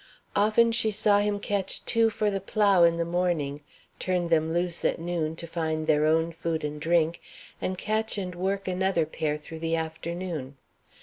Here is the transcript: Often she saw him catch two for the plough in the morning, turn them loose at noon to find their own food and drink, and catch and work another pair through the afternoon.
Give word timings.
Often 0.35 0.71
she 0.71 0.89
saw 0.89 1.19
him 1.19 1.39
catch 1.39 1.85
two 1.85 2.09
for 2.09 2.31
the 2.31 2.41
plough 2.41 2.83
in 2.83 2.97
the 2.97 3.05
morning, 3.05 3.61
turn 3.99 4.29
them 4.29 4.51
loose 4.51 4.83
at 4.83 4.97
noon 4.99 5.35
to 5.35 5.45
find 5.45 5.85
their 5.85 6.07
own 6.07 6.31
food 6.31 6.63
and 6.63 6.81
drink, 6.81 7.21
and 7.61 7.77
catch 7.77 8.17
and 8.17 8.33
work 8.33 8.67
another 8.67 9.05
pair 9.05 9.37
through 9.37 9.59
the 9.59 9.75
afternoon. 9.75 10.57